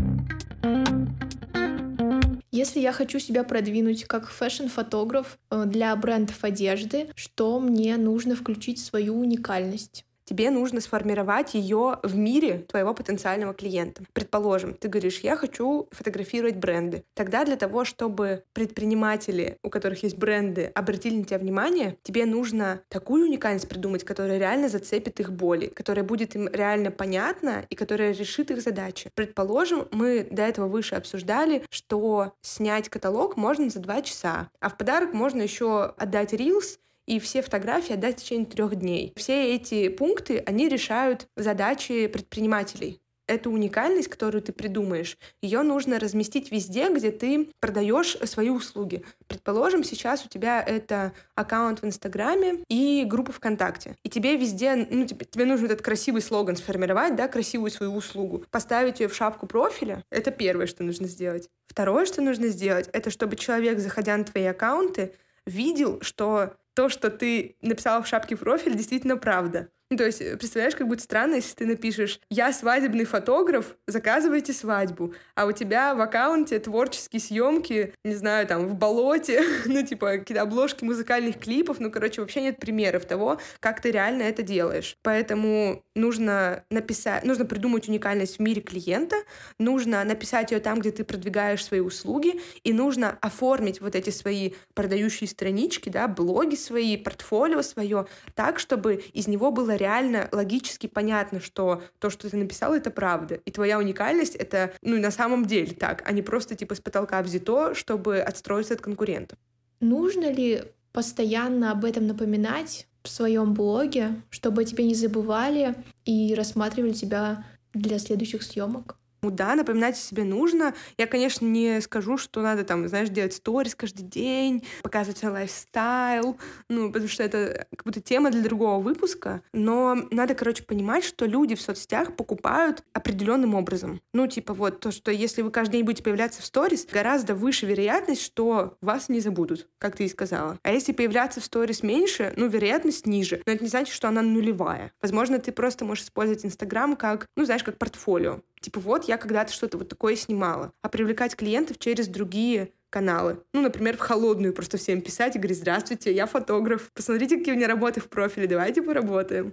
Если 2.57 2.79
я 2.79 2.93
хочу 2.93 3.19
себя 3.19 3.43
продвинуть 3.43 4.05
как 4.05 4.31
фэшн-фотограф 4.31 5.41
э, 5.51 5.65
для 5.67 5.97
брендов 5.97 6.45
одежды, 6.45 7.09
что 7.17 7.59
мне 7.59 7.97
нужно 7.97 8.37
включить 8.37 8.79
в 8.79 8.85
свою 8.85 9.19
уникальность? 9.19 10.05
Тебе 10.25 10.51
нужно 10.51 10.81
сформировать 10.81 11.55
ее 11.55 11.99
в 12.03 12.17
мире 12.17 12.65
твоего 12.69 12.95
потенциального 12.95 13.55
клиента. 13.55 14.03
Предположим, 14.13 14.75
ты 14.75 14.89
говоришь, 14.89 15.21
я 15.21 15.37
хочу 15.37 15.89
фотографировать 15.91 16.57
бренды. 16.57 17.05
Тогда 17.15 17.45
для 17.45 17.57
того, 17.57 17.85
чтобы 17.85 18.45
предприниматели, 18.53 19.59
у 19.63 19.71
которых 19.71 20.03
есть 20.03 20.17
бренды, 20.17 20.73
обратили 20.75 21.17
на 21.17 21.25
тебя 21.25 21.39
внимание, 21.39 21.97
тебе 22.03 22.27
нужно 22.27 22.81
такую 22.89 23.27
уникальность 23.27 23.69
придумать, 23.69 24.05
которая 24.05 24.39
реально 24.39 24.69
зацепит 24.69 25.21
их 25.21 25.33
боли, 25.33 25.67
которая 25.67 26.05
будет 26.05 26.35
им 26.35 26.49
реально 26.49 26.91
понятна 26.91 27.65
и 27.69 27.75
которая 27.75 28.13
решит 28.13 28.51
их 28.51 28.63
задачи. 28.63 29.11
Предположим, 29.15 29.89
мы 29.91 30.27
до 30.31 30.43
этого 30.43 30.67
выше 30.67 30.95
обсуждали, 30.95 31.65
что 31.71 32.33
снять 32.41 32.89
каталог 32.89 33.37
можно 33.37 33.69
за 33.71 33.81
два 33.81 34.03
часа, 34.03 34.49
а 34.61 34.69
в 34.69 34.77
подарок 34.77 35.13
можно 35.13 35.43
еще 35.43 35.95
отдать 35.97 36.33
рилс 36.33 36.79
и 37.07 37.19
все 37.19 37.43
фотографии 37.43 37.95
отдать 37.95 38.21
в 38.21 38.23
течение 38.23 38.47
трех 38.47 38.77
дней. 38.77 39.13
Все 39.17 39.55
эти 39.55 39.89
пункты, 39.89 40.43
они 40.47 40.69
решают 40.69 41.29
задачи 41.37 42.07
предпринимателей 42.07 43.01
эту 43.27 43.51
уникальность, 43.51 44.09
которую 44.09 44.43
ты 44.43 44.53
придумаешь, 44.53 45.17
ее 45.41 45.63
нужно 45.63 45.99
разместить 45.99 46.51
везде, 46.51 46.93
где 46.93 47.11
ты 47.11 47.49
продаешь 47.61 48.17
свои 48.25 48.51
услуги. 48.51 49.05
Предположим, 49.27 49.85
сейчас 49.85 50.25
у 50.25 50.29
тебя 50.29 50.63
это 50.63 51.13
аккаунт 51.35 51.83
в 51.83 51.87
Инстаграме 51.87 52.65
и 52.69 53.05
группа 53.07 53.33
ВКонтакте. 53.33 53.97
И 54.03 54.09
тебе 54.09 54.37
везде, 54.37 54.75
ну, 54.75 55.07
тебе, 55.07 55.25
тебе 55.25 55.45
нужно 55.47 55.67
этот 55.67 55.83
красивый 55.83 56.23
слоган 56.23 56.57
сформировать, 56.57 57.17
да, 57.17 57.29
красивую 57.29 57.71
свою 57.71 57.95
услугу. 57.95 58.45
Поставить 58.51 59.01
ее 59.01 59.09
в 59.09 59.15
шапку 59.15 59.47
профиля— 59.47 60.05
это 60.11 60.31
первое, 60.31 60.67
что 60.67 60.83
нужно 60.83 61.07
сделать. 61.07 61.49
Второе, 61.67 62.07
что 62.07 62.21
нужно 62.21 62.49
сделать, 62.49 62.89
это 62.93 63.11
чтобы 63.11 63.37
человек, 63.37 63.79
заходя 63.79 64.17
на 64.17 64.25
твои 64.25 64.45
аккаунты, 64.45 65.15
видел, 65.47 65.99
что 66.03 66.55
то, 66.75 66.89
что 66.89 67.11
ты 67.11 67.57
написала 67.63 68.03
в 68.03 68.09
шапке 68.09 68.37
профиль, 68.37 68.77
действительно 68.77 69.17
правда. 69.17 69.71
Ну, 69.91 69.99
то 69.99 70.07
есть, 70.07 70.21
э, 70.23 70.37
представляешь, 70.37 70.75
как 70.75 70.89
будет 70.89 71.03
странно, 71.03 71.35
если 71.35 71.55
ты 71.55 71.67
напишешь 71.67 72.19
«Я 72.31 72.53
свадебный 72.53 73.05
фотограф, 73.05 73.77
заказывайте 73.87 74.53
свадьбу», 74.55 75.15
а 75.35 75.45
у 75.45 75.53
тебя 75.53 75.95
в 75.95 76.01
аккаунте 76.01 76.59
творческие 76.59 77.21
съемки, 77.21 77.93
не 78.03 78.15
знаю, 78.15 78.47
там, 78.47 78.67
в 78.67 78.75
болоте, 78.75 79.43
ну, 79.67 79.85
типа, 79.85 80.19
какие-то 80.19 80.43
обложки 80.43 80.85
музыкальных 80.85 81.39
клипов, 81.39 81.81
ну, 81.81 81.91
короче, 81.91 82.23
вообще 82.23 82.41
нет 82.41 82.59
примеров 82.59 83.05
того, 83.05 83.39
как 83.61 83.83
ты 83.83 83.91
реально 83.91 84.23
это 84.23 84.43
делаешь. 84.43 84.97
Поэтому 85.03 85.85
нужно 85.95 86.65
написать, 86.71 87.23
нужно 87.25 87.45
придумать 87.45 87.87
уникальность 87.89 88.39
в 88.39 88.41
мире 88.41 88.63
клиента, 88.63 89.17
нужно 89.59 90.03
написать 90.05 90.51
ее 90.51 90.61
там, 90.61 90.81
где 90.81 90.93
ты 90.93 91.05
продвигаешь 91.05 91.65
свои 91.65 91.81
услуги, 91.81 92.41
и 92.63 92.73
нужно 92.73 93.19
оформить 93.21 93.83
вот 93.83 93.95
эти 93.95 94.09
свои 94.09 94.53
продающие 94.73 95.29
странички, 95.29 95.91
да, 95.91 96.09
блоги 96.09 96.55
свои, 96.55 96.97
портфолио 96.97 97.61
свое, 97.61 98.07
так, 98.35 98.59
чтобы 98.59 99.05
из 99.13 99.29
него 99.29 99.51
было 99.51 99.75
реально 99.85 100.29
логически 100.33 100.87
понятно, 100.87 101.41
что 101.41 101.83
то, 101.99 102.09
что 102.11 102.31
ты 102.31 102.37
написал, 102.37 102.75
это 102.75 102.91
правда. 102.91 103.35
И 103.35 103.51
твоя 103.51 103.79
уникальность— 103.79 104.35
это, 104.45 104.73
ну, 104.83 104.99
на 104.99 105.11
самом 105.11 105.45
деле 105.45 105.75
так, 105.75 106.03
а 106.07 106.13
не 106.13 106.23
просто, 106.23 106.55
типа, 106.55 106.75
с 106.75 106.81
потолка 106.81 107.23
взято, 107.23 107.75
чтобы 107.75 108.21
отстроиться 108.21 108.75
от 108.75 108.81
конкурентов. 108.81 109.39
Нужно 109.81 110.33
ли 110.33 110.63
постоянно 110.93 111.71
об 111.73 111.85
этом 111.85 112.07
напоминать 112.07 112.87
в 113.03 113.09
своем 113.09 113.53
блоге, 113.53 114.23
чтобы 114.31 114.65
тебе 114.65 114.85
не 114.85 114.95
забывали 114.95 115.75
и 116.07 116.35
рассматривали 116.35 116.93
тебя 116.93 117.45
для 117.75 117.99
следующих 117.99 118.43
съемок? 118.43 118.97
Да, 119.31 119.55
напоминать 119.55 119.97
себе 119.97 120.25
нужно. 120.25 120.75
Я, 120.99 121.07
конечно, 121.07 121.47
не 121.47 121.81
скажу, 121.81 122.17
что 122.19 122.43
надо 122.43 122.65
там, 122.65 122.87
знаешь, 122.89 123.09
делать 123.09 123.35
сторис 123.35 123.75
каждый 123.75 124.03
день, 124.03 124.67
показывать 124.83 125.19
свой 125.19 125.33
лайфстайл, 125.33 126.39
ну, 126.69 126.89
потому 126.91 127.09
что 127.09 127.23
это 127.23 127.67
как 127.77 127.85
будто 127.85 128.01
тема 128.01 128.31
для 128.31 128.43
другого 128.43 128.83
выпуска. 128.83 129.43
Но 129.53 129.97
надо, 130.11 130.35
короче, 130.35 130.63
понимать, 130.63 131.05
что 131.05 131.27
люди 131.27 131.55
в 131.55 131.61
соцсетях 131.61 132.17
покупают 132.17 132.83
определенным 132.93 133.55
образом. 133.55 134.01
Ну, 134.13 134.27
типа 134.27 134.55
вот 134.55 134.81
то, 134.81 134.91
что 134.91 135.11
если 135.11 135.43
вы 135.43 135.51
каждый 135.51 135.75
день 135.75 135.85
будете 135.85 136.03
появляться 136.03 136.43
в 136.43 136.45
сторис, 136.45 136.87
гораздо 136.91 137.35
выше 137.35 137.67
вероятность, 137.67 138.23
что 138.23 138.77
вас 138.81 139.09
не 139.09 139.21
забудут, 139.21 139.69
как 139.79 139.97
ты 139.97 140.05
и 140.05 140.09
сказала. 140.09 140.59
А 140.63 140.73
если 140.73 140.93
появляться 140.93 141.41
в 141.41 141.45
сторис 141.45 141.83
меньше, 141.83 142.33
ну, 142.37 142.49
вероятность 142.49 143.07
ниже. 143.07 143.43
Но 143.47 143.53
это 143.53 143.63
не 143.63 143.71
значит, 143.71 143.95
что 143.95 144.09
она 144.09 144.23
нулевая. 144.23 144.93
Возможно, 145.03 145.39
ты 145.39 145.53
просто 145.53 145.85
можешь 145.85 146.05
использовать 146.05 146.45
Инстаграм 146.45 146.97
как, 146.97 147.27
ну, 147.37 147.45
знаешь, 147.45 147.65
как 147.65 147.79
портфолио. 147.79 148.41
Типа 148.65 148.81
вот 148.81 149.05
я 149.05 149.19
когда-то 149.19 149.53
что-то 149.53 149.77
вот 149.77 149.91
такое 149.91 150.17
снимала. 150.17 150.73
А 150.81 150.89
привлекать 150.89 151.37
клиентов 151.37 151.79
через 151.79 152.09
другие 152.09 152.73
каналы. 152.89 153.45
Ну, 153.53 153.61
например, 153.61 153.99
в 153.99 154.01
холодную 154.01 154.55
просто 154.55 154.79
всем 154.79 155.03
писать 155.03 155.37
и 155.37 155.39
говорить, 155.39 155.59
здравствуйте, 155.59 156.15
я 156.15 156.25
фотограф, 156.25 156.91
посмотрите, 156.95 157.37
какие 157.37 157.53
у 157.53 157.59
меня 157.59 157.69
работы 157.69 158.01
в 158.01 158.09
профиле, 158.09 158.47
давайте 158.47 158.81
поработаем. 158.81 159.53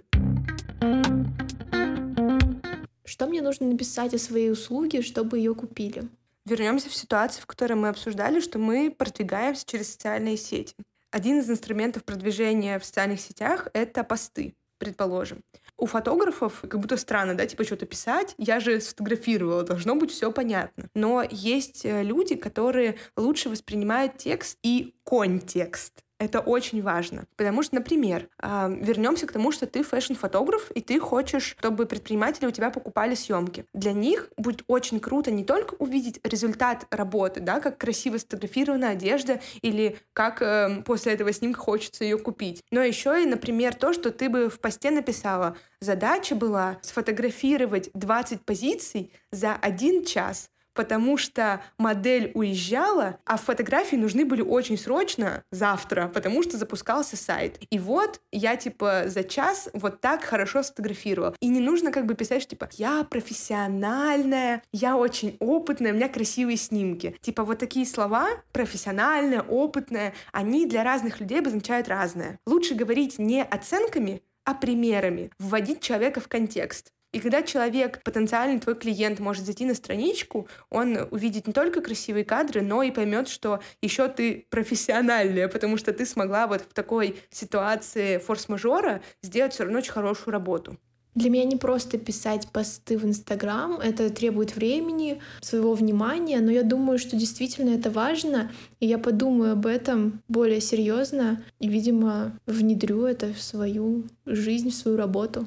Что 3.04 3.26
мне 3.26 3.42
нужно 3.42 3.66
написать 3.66 4.14
о 4.14 4.18
своей 4.18 4.50
услуге, 4.50 5.02
чтобы 5.02 5.36
ее 5.36 5.54
купили? 5.54 6.04
Вернемся 6.46 6.88
в 6.88 6.94
ситуацию, 6.94 7.42
в 7.42 7.46
которой 7.46 7.74
мы 7.74 7.88
обсуждали, 7.88 8.40
что 8.40 8.58
мы 8.58 8.90
продвигаемся 8.90 9.66
через 9.66 9.92
социальные 9.92 10.38
сети. 10.38 10.74
Один 11.10 11.40
из 11.40 11.50
инструментов 11.50 12.04
продвижения 12.04 12.78
в 12.78 12.84
социальных 12.86 13.20
сетях— 13.20 13.68
это 13.74 14.04
посты, 14.04 14.54
предположим 14.82 15.44
у 15.78 15.86
фотографов 15.86 16.60
как 16.62 16.80
будто 16.80 16.96
странно, 16.96 17.36
да, 17.36 17.46
типа 17.46 17.64
что-то 17.64 17.86
писать. 17.86 18.34
Я 18.36 18.58
же 18.58 18.80
сфотографировала, 18.80 19.62
должно 19.62 19.94
быть 19.94 20.10
все 20.10 20.32
понятно. 20.32 20.88
Но 20.94 21.24
есть 21.28 21.84
э, 21.84 22.02
люди, 22.02 22.34
которые 22.34 22.96
лучше 23.16 23.48
воспринимают 23.48 24.16
текст 24.16 24.58
и 24.62 24.94
контекст. 25.04 26.04
Это 26.22 26.38
очень 26.38 26.80
важно. 26.82 27.24
Потому 27.36 27.64
что, 27.64 27.74
например, 27.74 28.28
вернемся 28.40 29.26
к 29.26 29.32
тому, 29.32 29.50
что 29.50 29.66
ты 29.66 29.82
фэшн-фотограф, 29.82 30.70
и 30.70 30.80
ты 30.80 31.00
хочешь, 31.00 31.56
чтобы 31.58 31.84
предприниматели 31.84 32.46
у 32.46 32.52
тебя 32.52 32.70
покупали 32.70 33.16
съемки. 33.16 33.64
Для 33.74 33.92
них 33.92 34.30
будет 34.36 34.62
очень 34.68 35.00
круто 35.00 35.32
не 35.32 35.42
только 35.42 35.74
увидеть 35.80 36.20
результат 36.22 36.86
работы, 36.90 37.40
да, 37.40 37.58
как 37.58 37.76
красиво 37.76 38.18
сфотографирована 38.18 38.90
одежда, 38.90 39.40
или 39.62 39.98
как 40.12 40.40
э, 40.42 40.82
после 40.86 41.14
этого 41.14 41.32
снимка 41.32 41.58
хочется 41.58 42.04
ее 42.04 42.18
купить, 42.18 42.62
но 42.70 42.82
еще 42.82 43.20
и, 43.20 43.26
например, 43.26 43.74
то, 43.74 43.92
что 43.92 44.12
ты 44.12 44.28
бы 44.28 44.48
в 44.48 44.60
посте 44.60 44.92
написала. 44.92 45.56
Задача 45.80 46.36
была 46.36 46.78
сфотографировать 46.82 47.90
20 47.94 48.42
позиций 48.42 49.12
за 49.32 49.56
один 49.56 50.04
час 50.04 50.51
потому 50.74 51.16
что 51.16 51.62
модель 51.78 52.32
уезжала, 52.34 53.18
а 53.24 53.36
фотографии 53.36 53.96
нужны 53.96 54.24
были 54.24 54.42
очень 54.42 54.78
срочно 54.78 55.44
завтра, 55.50 56.10
потому 56.12 56.42
что 56.42 56.56
запускался 56.56 57.16
сайт. 57.16 57.58
И 57.70 57.78
вот 57.78 58.20
я 58.30 58.56
типа 58.56 59.04
за 59.06 59.24
час 59.24 59.68
вот 59.72 60.00
так 60.00 60.24
хорошо 60.24 60.62
сфотографировала. 60.62 61.34
И 61.40 61.48
не 61.48 61.60
нужно 61.60 61.92
как 61.92 62.06
бы 62.06 62.14
писать, 62.14 62.42
что 62.42 62.50
типа 62.50 62.68
я 62.72 63.04
профессиональная, 63.04 64.62
я 64.72 64.96
очень 64.96 65.36
опытная, 65.40 65.92
у 65.92 65.96
меня 65.96 66.08
красивые 66.08 66.56
снимки. 66.56 67.16
Типа 67.20 67.44
вот 67.44 67.58
такие 67.58 67.86
слова, 67.86 68.28
профессиональная, 68.52 69.42
опытная, 69.42 70.14
они 70.32 70.66
для 70.66 70.84
разных 70.84 71.20
людей 71.20 71.40
обозначают 71.40 71.88
разное. 71.88 72.38
Лучше 72.46 72.74
говорить 72.74 73.18
не 73.18 73.42
оценками, 73.42 74.22
а 74.44 74.54
примерами, 74.54 75.30
вводить 75.38 75.80
человека 75.80 76.20
в 76.20 76.28
контекст. 76.28 76.92
И 77.12 77.20
когда 77.20 77.42
человек, 77.42 78.02
потенциальный 78.02 78.58
твой 78.58 78.74
клиент, 78.74 79.20
может 79.20 79.44
зайти 79.44 79.66
на 79.66 79.74
страничку, 79.74 80.48
он 80.70 80.98
увидит 81.10 81.46
не 81.46 81.52
только 81.52 81.82
красивые 81.82 82.24
кадры, 82.24 82.62
но 82.62 82.82
и 82.82 82.90
поймет, 82.90 83.28
что 83.28 83.60
еще 83.82 84.08
ты 84.08 84.46
профессиональная, 84.48 85.48
потому 85.48 85.76
что 85.76 85.92
ты 85.92 86.06
смогла 86.06 86.46
вот 86.46 86.62
в 86.62 86.72
такой 86.72 87.16
ситуации 87.30 88.16
форс-мажора 88.18 89.02
сделать 89.22 89.52
все 89.52 89.64
равно 89.64 89.78
очень 89.78 89.92
хорошую 89.92 90.32
работу. 90.32 90.78
Для 91.14 91.28
меня 91.28 91.44
не 91.44 91.56
просто 91.56 91.98
писать 91.98 92.48
посты 92.48 92.96
в 92.96 93.04
Инстаграм, 93.04 93.74
это 93.74 94.08
требует 94.08 94.56
времени, 94.56 95.20
своего 95.42 95.74
внимания, 95.74 96.40
но 96.40 96.50
я 96.50 96.62
думаю, 96.62 96.98
что 96.98 97.16
действительно 97.16 97.74
это 97.74 97.90
важно, 97.90 98.50
и 98.80 98.86
я 98.86 98.96
подумаю 98.96 99.52
об 99.52 99.66
этом 99.66 100.22
более 100.28 100.62
серьезно 100.62 101.44
и, 101.58 101.68
видимо, 101.68 102.32
внедрю 102.46 103.04
это 103.04 103.34
в 103.34 103.42
свою 103.42 104.04
жизнь, 104.24 104.70
в 104.70 104.74
свою 104.74 104.96
работу. 104.96 105.46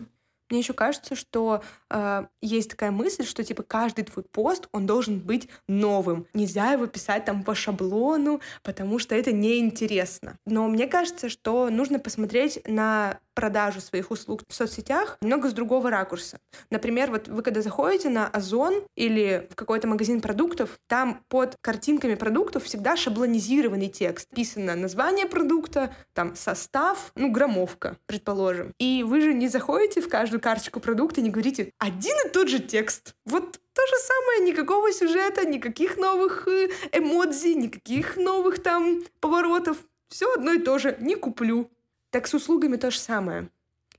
Мне 0.50 0.60
еще 0.60 0.74
кажется, 0.74 1.16
что 1.16 1.64
э, 1.90 2.26
есть 2.42 2.70
такая 2.70 2.92
мысль, 2.92 3.26
что 3.26 3.44
типа 3.44 3.64
каждый 3.64 4.04
твой 4.06 4.24
пост, 4.24 4.68
он 4.72 4.86
должен 4.86 5.20
быть 5.20 5.50
новым. 5.68 6.28
Нельзя 6.34 6.72
его 6.72 6.86
писать 6.88 7.26
там 7.26 7.44
по 7.44 7.56
шаблону, 7.56 8.42
потому 8.62 9.00
что 9.00 9.16
это 9.16 9.32
неинтересно. 9.32 10.38
Но 10.46 10.68
мне 10.68 10.88
кажется, 10.88 11.30
что 11.30 11.70
нужно 11.70 12.00
посмотреть 12.00 12.62
на 12.68 13.20
продажу 13.36 13.82
своих 13.82 14.10
услуг 14.10 14.42
в 14.48 14.56
соцсетях 14.56 15.18
немного 15.22 15.50
с 15.50 15.54
другого 15.54 15.90
ракурса. 15.92 16.40
Например, 16.72 17.12
вот 17.12 17.28
вы 17.28 17.44
когда 17.44 17.62
заходите 17.62 18.10
на 18.10 18.28
Озон 18.28 18.84
или 18.96 19.48
в 19.52 19.56
какой-то 19.56 19.88
магазин 19.88 20.22
продуктов, 20.22 20.80
там 20.88 21.22
под 21.28 21.56
картинками 21.62 22.16
продуктов 22.16 22.64
всегда 22.64 22.96
шаблонизированный 22.96 23.90
текст. 23.90 24.28
Написано 24.32 24.76
название 24.76 25.28
продукта, 25.28 25.94
там 26.14 26.36
состав, 26.36 27.12
ну, 27.16 27.32
граммовка, 27.32 27.98
предположим. 28.08 28.74
И 28.80 29.04
вы 29.04 29.22
же 29.22 29.34
не 29.34 29.48
заходите 29.48 30.02
в 30.02 30.10
каждую 30.10 30.40
карточку 30.40 30.80
продукта 30.80 31.22
и 31.22 31.24
не 31.24 31.30
говорите 31.30 31.72
один 31.78 32.16
и 32.26 32.30
тот 32.30 32.48
же 32.48 32.60
текст. 32.60 33.14
Вот 33.26 33.60
то 33.76 33.82
же 33.88 33.96
самое, 34.00 34.52
никакого 34.52 34.92
сюжета, 34.94 35.46
никаких 35.46 35.98
новых 35.98 36.48
э, 36.48 36.70
эмодзи, 36.94 37.56
никаких 37.56 38.16
новых 38.16 38.64
там 38.64 39.04
поворотов. 39.20 39.78
Все 40.10 40.34
одно 40.34 40.54
и 40.54 40.60
то 40.60 40.78
же. 40.78 40.96
Не 41.02 41.16
куплю. 41.16 41.70
Так 42.16 42.28
с 42.28 42.34
услугами 42.34 42.78
то 42.78 42.92
же 42.92 42.98
самое. 42.98 43.50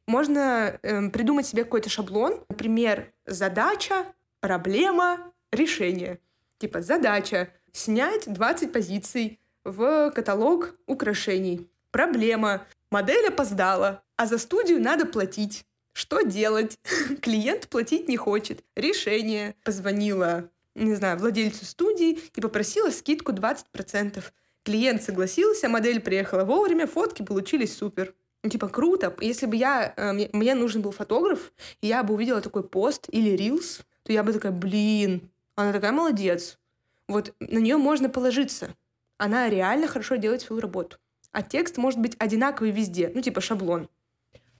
Можно 0.06 0.78
э, 0.82 1.10
придумать 1.10 1.46
себе 1.46 1.64
какой-то 1.64 1.90
шаблон. 1.90 2.40
Например, 2.48 3.12
задача, 3.26 4.06
проблема, 4.40 5.34
решение. 5.52 6.18
Типа 6.56 6.80
задача— 6.80 7.50
снять 7.72 8.24
20 8.26 8.72
позиций 8.72 9.38
в 9.64 10.10
каталог 10.12 10.76
украшений. 10.86 11.68
Проблема— 11.90 12.66
модель 12.90 13.28
опоздала, 13.28 14.02
а 14.16 14.24
за 14.24 14.38
студию 14.38 14.80
надо 14.80 15.04
платить. 15.04 15.66
Что 15.92 16.22
делать? 16.22 16.78
Клиент 17.20 17.68
платить 17.68 18.08
не 18.08 18.16
хочет. 18.16 18.64
Решение. 18.76 19.56
Позвонила, 19.62 20.48
не 20.74 20.94
знаю, 20.94 21.18
владельцу 21.18 21.66
студии 21.66 22.18
и 22.34 22.40
попросила 22.40 22.88
скидку 22.88 23.32
20%. 23.32 24.24
Клиент 24.66 25.00
согласился, 25.00 25.68
модель 25.68 26.00
приехала 26.00 26.42
вовремя, 26.42 26.88
фотки 26.88 27.22
получились 27.22 27.76
супер. 27.76 28.16
Ну, 28.42 28.50
типа, 28.50 28.68
круто. 28.68 29.16
Если 29.20 29.46
бы 29.46 29.54
я... 29.54 29.94
Э, 29.96 30.12
мне, 30.12 30.56
нужен 30.56 30.82
был 30.82 30.90
фотограф, 30.90 31.52
и 31.80 31.86
я 31.86 32.02
бы 32.02 32.14
увидела 32.14 32.40
такой 32.40 32.64
пост 32.64 33.06
или 33.12 33.30
рилс, 33.36 33.82
то 34.02 34.12
я 34.12 34.24
бы 34.24 34.32
такая, 34.32 34.50
блин, 34.50 35.30
она 35.54 35.72
такая 35.72 35.92
молодец. 35.92 36.58
Вот 37.06 37.32
на 37.38 37.58
нее 37.58 37.76
можно 37.76 38.08
положиться. 38.08 38.74
Она 39.18 39.48
реально 39.48 39.86
хорошо 39.86 40.16
делает 40.16 40.40
свою 40.40 40.60
работу. 40.60 40.96
А 41.30 41.42
текст 41.42 41.76
может 41.76 42.00
быть 42.00 42.16
одинаковый 42.18 42.72
везде, 42.72 43.12
ну, 43.14 43.20
типа 43.20 43.40
шаблон. 43.40 43.88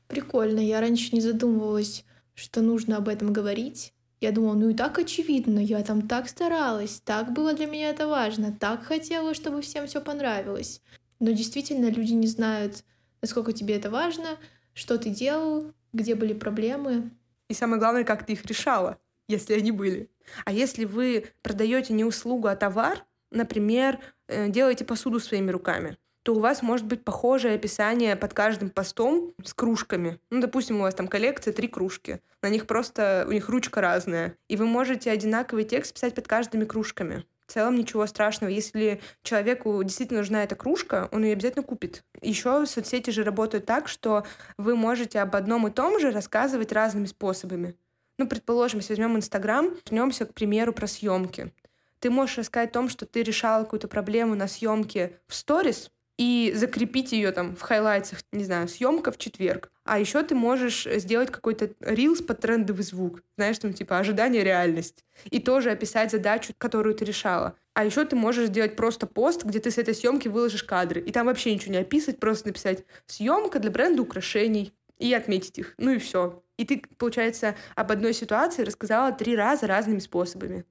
Прикольно, 0.06 0.60
я 0.60 0.80
раньше 0.80 1.16
не 1.16 1.20
задумывалась, 1.20 2.04
что 2.32 2.60
нужно 2.60 2.98
об 2.98 3.08
этом 3.08 3.32
говорить. 3.32 3.92
Я 4.26 4.32
думала, 4.32 4.54
ну 4.54 4.70
и 4.70 4.74
так 4.74 4.98
очевидно, 4.98 5.60
я 5.60 5.84
там 5.84 6.08
так 6.08 6.28
старалась, 6.28 7.00
так 7.04 7.32
было 7.32 7.52
для 7.52 7.66
меня 7.66 7.90
это 7.90 8.08
важно, 8.08 8.50
так 8.50 8.82
хотела, 8.82 9.34
чтобы 9.34 9.62
всем 9.62 9.86
все 9.86 10.00
понравилось. 10.00 10.82
Но 11.20 11.30
действительно 11.30 11.88
люди 11.90 12.12
не 12.14 12.26
знают, 12.26 12.82
насколько 13.22 13.52
тебе 13.52 13.76
это 13.76 13.88
важно, 13.88 14.30
что 14.74 14.98
ты 14.98 15.10
делал, 15.10 15.72
где 15.92 16.16
были 16.16 16.32
проблемы. 16.32 17.12
И 17.48 17.54
самое 17.54 17.78
главное, 17.78 18.02
как 18.02 18.26
ты 18.26 18.32
их 18.32 18.44
решала, 18.46 18.98
если 19.28 19.54
они 19.54 19.70
были. 19.70 20.10
А 20.44 20.52
если 20.52 20.86
вы 20.86 21.26
продаете 21.42 21.92
не 21.92 22.04
услугу, 22.04 22.48
а 22.48 22.56
товар, 22.56 23.04
например, 23.30 24.00
э, 24.26 24.48
делаете 24.48 24.84
посуду 24.84 25.20
своими 25.20 25.52
руками, 25.52 25.98
то 26.26 26.34
у 26.34 26.40
вас 26.40 26.60
может 26.60 26.86
быть 26.86 27.04
похожее 27.04 27.54
описание 27.54 28.16
под 28.16 28.34
каждым 28.34 28.68
постом 28.68 29.32
с 29.44 29.54
кружками. 29.54 30.18
Ну, 30.28 30.40
допустим, 30.40 30.78
у 30.78 30.80
вас 30.80 30.92
там 30.92 31.06
коллекция 31.06 31.54
три 31.54 31.68
кружки. 31.68 32.20
На 32.42 32.48
них 32.48 32.66
просто, 32.66 33.24
у 33.28 33.30
них 33.30 33.48
ручка 33.48 33.80
разная. 33.80 34.36
И 34.48 34.56
вы 34.56 34.66
можете 34.66 35.12
одинаковый 35.12 35.62
текст 35.62 35.94
писать 35.94 36.16
под 36.16 36.26
каждыми 36.26 36.64
кружками. 36.64 37.24
В 37.46 37.52
целом 37.52 37.76
ничего 37.76 38.04
страшного. 38.08 38.50
Если 38.50 39.00
человеку 39.22 39.80
действительно 39.84 40.18
нужна 40.18 40.42
эта 40.42 40.56
кружка, 40.56 41.08
он 41.12 41.22
ее 41.22 41.34
обязательно 41.34 41.62
купит. 41.62 42.02
Еще 42.20 42.66
соцсети 42.66 43.10
же 43.10 43.22
работают 43.22 43.64
так, 43.64 43.86
что 43.86 44.26
вы 44.58 44.74
можете 44.74 45.20
об 45.20 45.36
одном 45.36 45.68
и 45.68 45.70
том 45.70 46.00
же 46.00 46.10
рассказывать 46.10 46.72
разными 46.72 47.06
способами. 47.06 47.76
Ну, 48.18 48.26
предположим, 48.26 48.80
если 48.80 48.94
возьмем 48.94 49.16
Инстаграм, 49.16 49.76
вернемся, 49.88 50.26
к 50.26 50.34
примеру, 50.34 50.72
про 50.72 50.88
съемки. 50.88 51.52
Ты 52.00 52.10
можешь 52.10 52.38
рассказать 52.38 52.70
о 52.70 52.72
том, 52.72 52.88
что 52.88 53.06
ты 53.06 53.22
решала 53.22 53.62
какую-то 53.62 53.86
проблему 53.86 54.34
на 54.34 54.48
съемке 54.48 55.20
в 55.28 55.34
сторис, 55.34 55.92
и 56.18 56.52
закрепить 56.54 57.12
ее 57.12 57.30
там 57.32 57.54
в 57.56 57.60
хайлайтсах, 57.60 58.20
не 58.32 58.44
знаю, 58.44 58.68
съемка 58.68 59.12
в 59.12 59.18
четверг. 59.18 59.70
А 59.84 59.98
еще 59.98 60.22
ты 60.22 60.34
можешь 60.34 60.86
сделать 60.96 61.30
какой-то 61.30 61.70
рилс 61.80 62.22
под 62.22 62.40
трендовый 62.40 62.84
звук, 62.84 63.22
знаешь, 63.36 63.58
там 63.58 63.72
типа 63.72 63.98
ожидание 63.98 64.42
реальность. 64.42 65.04
И 65.26 65.38
тоже 65.38 65.70
описать 65.70 66.10
задачу, 66.10 66.52
которую 66.58 66.94
ты 66.94 67.04
решала. 67.04 67.54
А 67.74 67.84
еще 67.84 68.04
ты 68.04 68.16
можешь 68.16 68.48
сделать 68.48 68.74
просто 68.74 69.06
пост, 69.06 69.44
где 69.44 69.60
ты 69.60 69.70
с 69.70 69.78
этой 69.78 69.94
съемки 69.94 70.28
выложишь 70.28 70.64
кадры. 70.64 71.00
И 71.00 71.12
там 71.12 71.26
вообще 71.26 71.54
ничего 71.54 71.72
не 71.72 71.80
описывать, 71.80 72.18
просто 72.18 72.48
написать 72.48 72.84
съемка 73.06 73.58
для 73.58 73.70
бренда 73.70 74.02
украшений 74.02 74.72
и 74.98 75.12
отметить 75.12 75.58
их. 75.58 75.74
Ну 75.76 75.90
и 75.90 75.98
все. 75.98 76.42
И 76.56 76.64
ты, 76.64 76.82
получается, 76.96 77.54
об 77.74 77.92
одной 77.92 78.14
ситуации 78.14 78.62
рассказала 78.62 79.12
три 79.12 79.36
раза 79.36 79.66
разными 79.66 79.98
способами. 79.98 80.64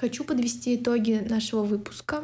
Хочу 0.00 0.24
подвести 0.24 0.76
итоги 0.76 1.22
нашего 1.28 1.62
выпуска. 1.62 2.22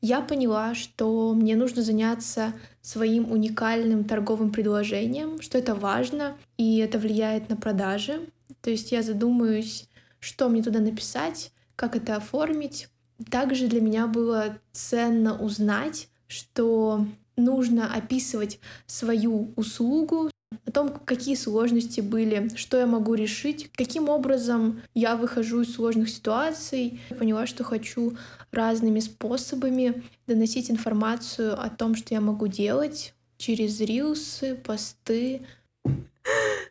Я 0.00 0.20
поняла, 0.20 0.76
что 0.76 1.34
мне 1.34 1.56
нужно 1.56 1.82
заняться 1.82 2.52
своим 2.82 3.32
уникальным 3.32 4.04
торговым 4.04 4.52
предложением, 4.52 5.40
что 5.40 5.58
это 5.58 5.74
важно, 5.74 6.36
и 6.56 6.78
это 6.78 7.00
влияет 7.00 7.48
на 7.48 7.56
продажи. 7.56 8.28
То 8.62 8.70
есть 8.70 8.92
я 8.92 9.02
задумаюсь, 9.02 9.88
что 10.20 10.48
мне 10.48 10.62
туда 10.62 10.78
написать, 10.78 11.50
как 11.74 11.96
это 11.96 12.14
оформить. 12.14 12.86
Также 13.28 13.66
для 13.66 13.80
меня 13.80 14.06
было 14.06 14.58
ценно 14.70 15.36
узнать, 15.36 16.08
что 16.28 17.04
нужно 17.36 17.92
описывать 17.92 18.60
свою 18.86 19.52
услугу, 19.56 20.29
о 20.66 20.72
том, 20.72 20.88
какие 21.04 21.34
сложности 21.34 22.00
были, 22.00 22.50
что 22.56 22.76
я 22.76 22.86
могу 22.86 23.14
решить, 23.14 23.70
каким 23.72 24.08
образом 24.08 24.82
я 24.94 25.16
выхожу 25.16 25.62
из 25.62 25.74
сложных 25.74 26.08
ситуаций. 26.08 27.00
Я 27.10 27.16
поняла, 27.16 27.46
что 27.46 27.64
хочу 27.64 28.16
разными 28.52 29.00
способами 29.00 30.02
доносить 30.26 30.70
информацию 30.70 31.60
о 31.60 31.70
том, 31.70 31.94
что 31.94 32.14
я 32.14 32.20
могу 32.20 32.46
делать 32.46 33.14
через 33.36 33.80
рилсы, 33.80 34.54
посты. 34.54 35.42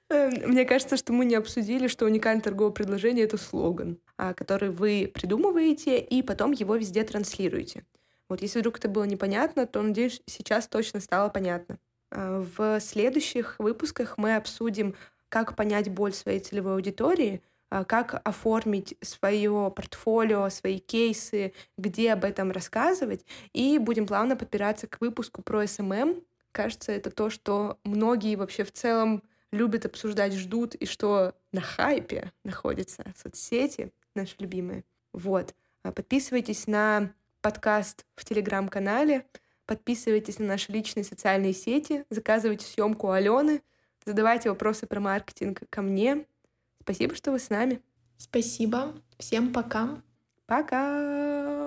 Эм, 0.09 0.31
мне 0.49 0.65
кажется, 0.65 0.97
что 0.97 1.13
мы 1.13 1.25
не 1.25 1.35
обсудили, 1.35 1.87
что 1.87 2.05
уникальное 2.05 2.41
торговое 2.41 2.71
предложение— 2.71 3.25
это 3.25 3.37
слоган, 3.37 3.97
а, 4.17 4.33
который 4.33 4.69
вы 4.69 5.11
придумываете 5.13 5.99
и 5.99 6.21
потом 6.21 6.51
его 6.51 6.75
везде 6.75 7.03
транслируете. 7.03 7.85
Вот 8.27 8.41
если 8.41 8.59
вдруг 8.59 8.77
это 8.77 8.87
было 8.87 9.05
непонятно, 9.05 9.65
то, 9.65 9.81
надеюсь, 9.81 10.21
сейчас 10.25 10.67
точно 10.67 10.99
стало 10.99 11.29
понятно. 11.29 11.79
Э, 12.11 12.43
в 12.57 12.79
следующих 12.79 13.55
выпусках 13.59 14.17
мы 14.17 14.35
обсудим, 14.35 14.95
как 15.29 15.55
понять 15.55 15.89
боль 15.89 16.13
своей 16.13 16.39
целевой 16.39 16.73
аудитории, 16.73 17.41
э, 17.71 17.83
как 17.85 18.21
оформить 18.27 18.95
свое 19.01 19.71
портфолио, 19.75 20.49
свои 20.49 20.79
кейсы, 20.79 21.53
где 21.77 22.13
об 22.13 22.23
этом 22.23 22.51
рассказывать, 22.51 23.25
и 23.53 23.77
будем 23.77 24.07
плавно 24.07 24.35
подбираться 24.35 24.87
к 24.87 24.99
выпуску 25.01 25.41
про 25.41 25.67
СММ. 25.67 26.23
Кажется, 26.51 26.91
это 26.91 27.11
то, 27.11 27.29
что 27.29 27.77
многие 27.83 28.35
вообще 28.35 28.63
в 28.63 28.71
целом 28.71 29.23
любят 29.51 29.85
обсуждать, 29.85 30.33
ждут, 30.33 30.75
и 30.75 30.85
что 30.85 31.33
на 31.51 31.61
хайпе 31.61 32.31
находятся 32.43 33.03
соцсети 33.15 33.91
наши 34.15 34.35
любимые. 34.39 34.83
Вот. 35.13 35.55
Подписывайтесь 35.81 36.67
на 36.67 37.11
подкаст 37.41 38.05
в 38.15 38.25
телеграм-канале. 38.25 39.25
Подписывайтесь 39.69 40.39
на 40.39 40.47
наши 40.47 40.71
личные 40.71 41.03
социальные 41.03 41.53
сети, 41.53 42.03
заказывайте 42.09 42.65
съемку 42.65 43.11
Алены, 43.11 43.61
задавайте 44.03 44.49
вопросы 44.49 44.87
про 44.87 44.99
маркетинг 44.99 45.61
ко 45.69 45.83
мне. 45.83 46.25
Спасибо, 46.81 47.13
что 47.13 47.31
вы 47.31 47.37
с 47.37 47.51
нами. 47.51 47.79
Спасибо. 48.17 48.95
Всем 49.19 49.53
пока. 49.53 50.01
Пока. 50.47 51.58